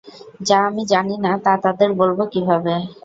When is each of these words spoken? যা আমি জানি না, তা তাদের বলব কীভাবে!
যা 0.47 0.57
আমি 0.67 0.83
জানি 0.91 1.15
না, 1.17 1.31
তা 1.45 1.53
তাদের 1.65 1.89
বলব 1.99 2.19
কীভাবে! 2.33 2.73